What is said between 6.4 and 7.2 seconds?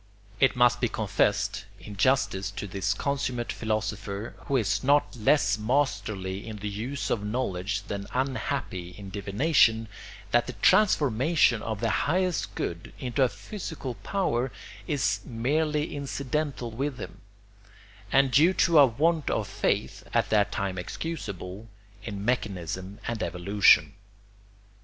in the use